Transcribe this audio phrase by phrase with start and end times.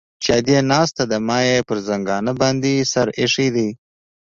[0.23, 3.69] چې ادې ناسته ده ما يې پر زنګانه باندې سر ايښى دى.